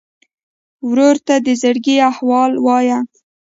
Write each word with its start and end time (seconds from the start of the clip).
ورور 0.89 1.15
ته 1.27 1.35
د 1.45 1.47
زړګي 1.61 1.95
احوال 2.09 2.51
وایې. 2.65 2.97